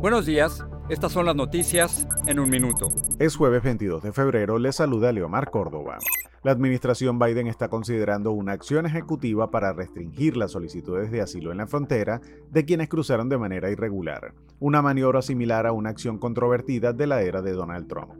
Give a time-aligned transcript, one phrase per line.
[0.00, 2.88] Buenos días, estas son las noticias en un minuto.
[3.18, 5.98] Es jueves 22 de febrero, le saluda Leomar Córdoba.
[6.42, 11.58] La administración Biden está considerando una acción ejecutiva para restringir las solicitudes de asilo en
[11.58, 16.94] la frontera de quienes cruzaron de manera irregular, una maniobra similar a una acción controvertida
[16.94, 18.14] de la era de Donald Trump.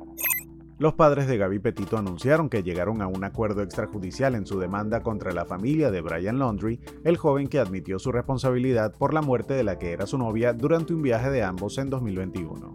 [0.81, 5.03] Los padres de Gaby Petito anunciaron que llegaron a un acuerdo extrajudicial en su demanda
[5.03, 9.53] contra la familia de Brian Laundrie, el joven que admitió su responsabilidad por la muerte
[9.53, 12.73] de la que era su novia durante un viaje de ambos en 2021.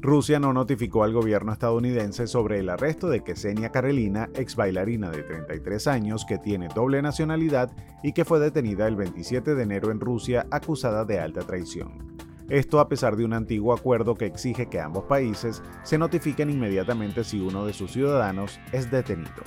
[0.00, 5.22] Rusia no notificó al gobierno estadounidense sobre el arresto de Ksenia Karelina, ex bailarina de
[5.22, 7.70] 33 años que tiene doble nacionalidad
[8.02, 12.10] y que fue detenida el 27 de enero en Rusia acusada de alta traición.
[12.50, 17.22] Esto a pesar de un antiguo acuerdo que exige que ambos países se notifiquen inmediatamente
[17.22, 19.42] si uno de sus ciudadanos es detenido.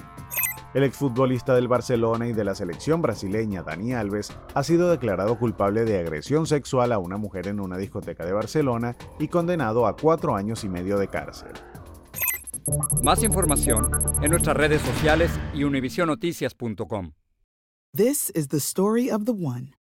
[0.74, 5.84] El exfutbolista del Barcelona y de la selección brasileña Dani Alves ha sido declarado culpable
[5.84, 10.36] de agresión sexual a una mujer en una discoteca de Barcelona y condenado a cuatro
[10.36, 11.52] años y medio de cárcel.
[13.04, 17.12] Más información en nuestras redes sociales y univisionoticias.com.
[17.94, 19.74] This is the story of the one.